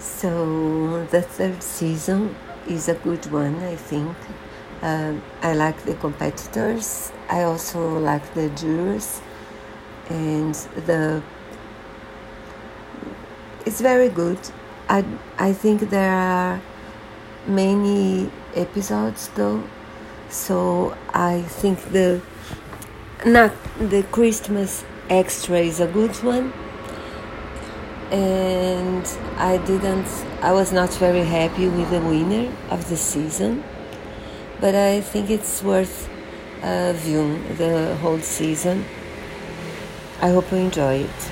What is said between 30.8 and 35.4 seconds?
very happy with the winner of the season but I think